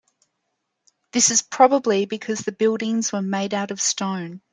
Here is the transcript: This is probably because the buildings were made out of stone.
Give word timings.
This 1.11 1.29
is 1.29 1.43
probably 1.43 2.07
because 2.07 2.39
the 2.39 2.51
buildings 2.51 3.13
were 3.13 3.21
made 3.21 3.53
out 3.53 3.69
of 3.69 3.79
stone. 3.79 4.41